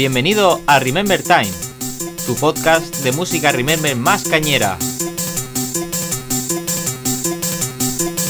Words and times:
Bienvenido 0.00 0.62
a 0.66 0.78
Remember 0.78 1.22
Time, 1.22 1.50
tu 2.24 2.34
podcast 2.34 3.04
de 3.04 3.12
música 3.12 3.52
Remember 3.52 3.94
más 3.96 4.26
cañera. 4.26 4.78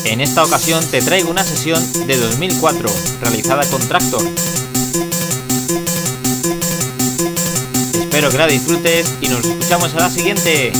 En 0.04 0.20
esta 0.20 0.42
ocasión 0.42 0.84
te 0.86 1.00
traigo 1.00 1.30
una 1.30 1.44
sesión 1.44 1.80
de 2.08 2.16
2004 2.16 2.91
realizada 3.20 3.64
con 3.70 3.80
Tractor. 3.86 4.26
Espero 8.00 8.30
que 8.30 8.38
la 8.38 8.48
disfrutes 8.48 9.08
y 9.20 9.28
nos 9.28 9.44
escuchamos 9.44 9.94
a 9.94 9.98
la 9.98 10.10
siguiente. 10.10 10.72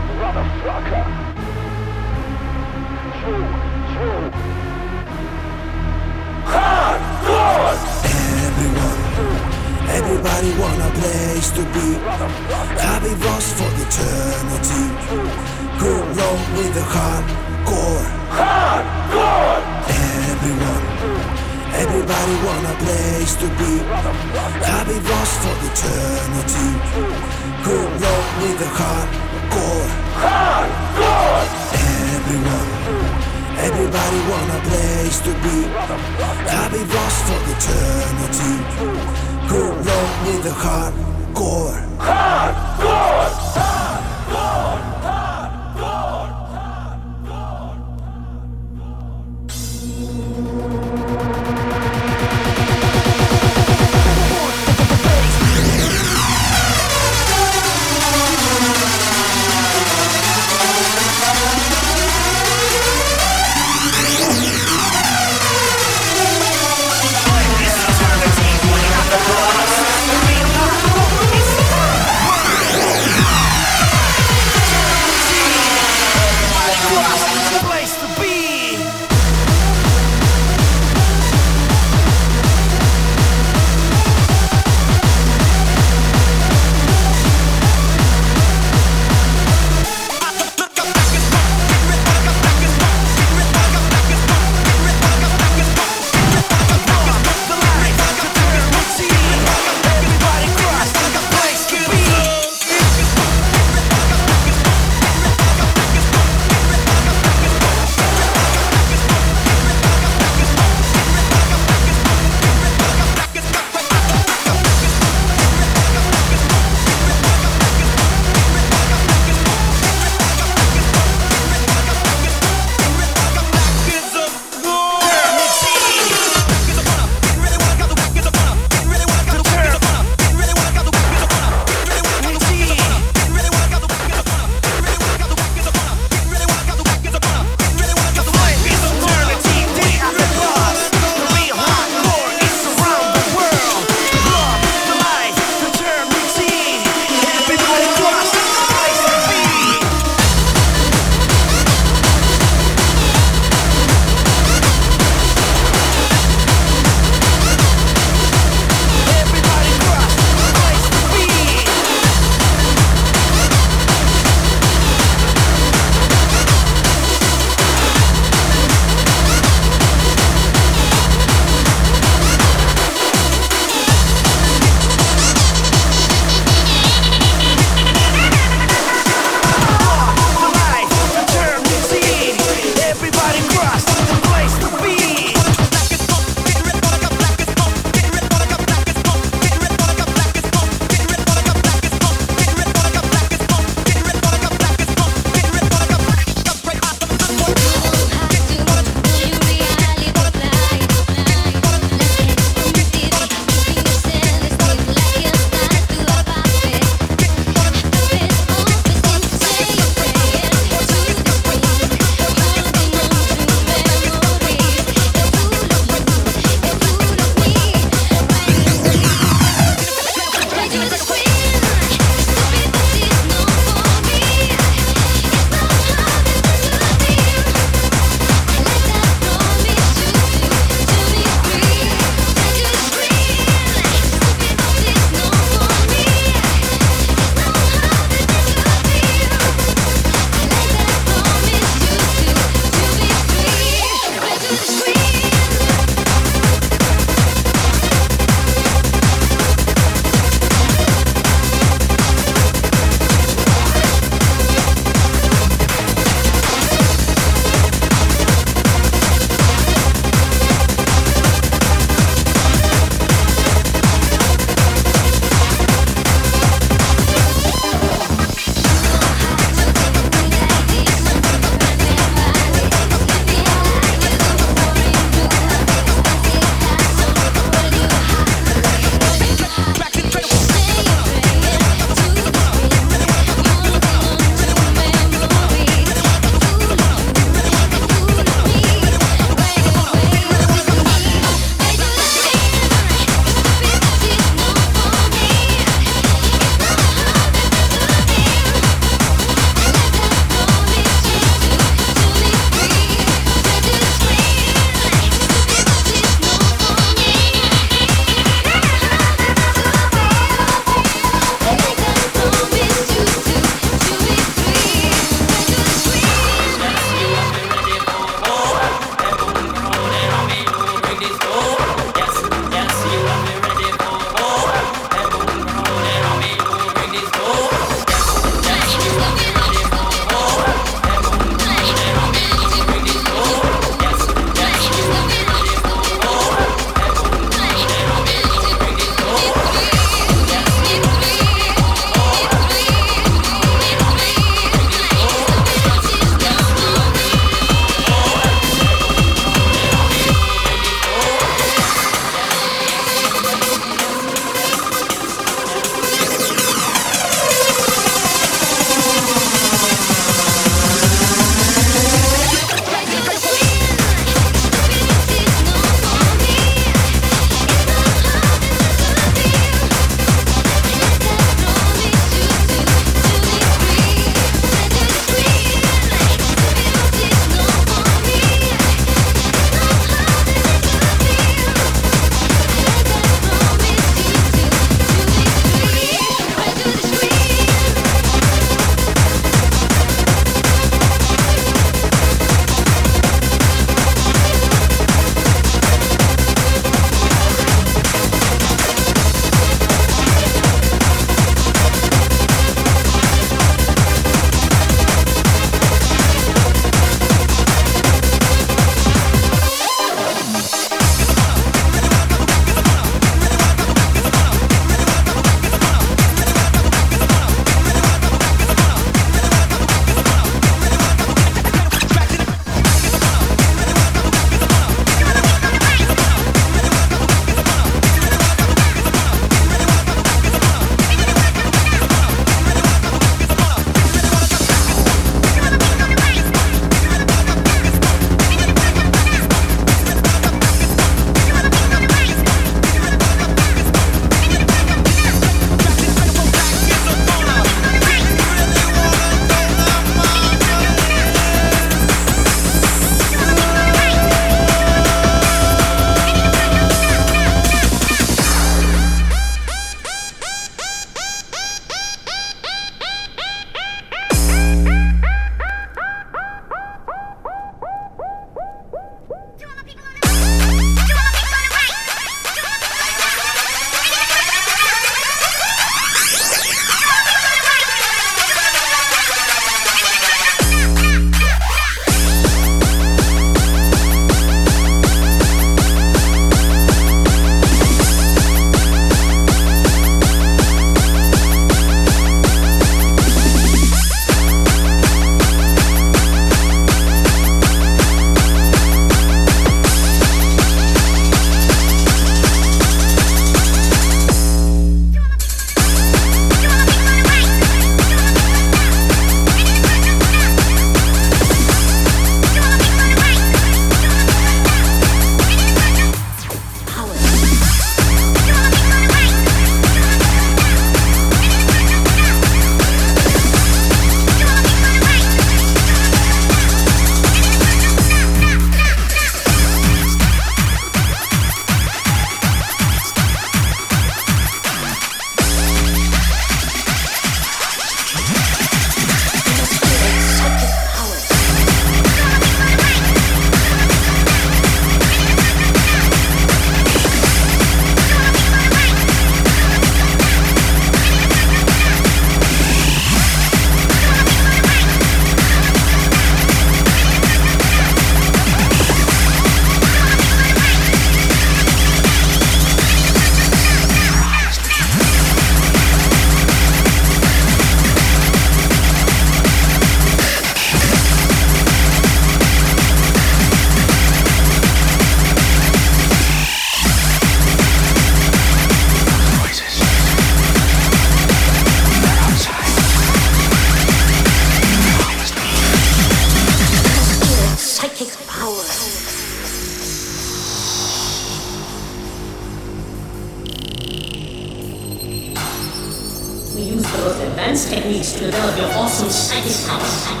Status. 598.91 599.45
Status. 599.45 600.00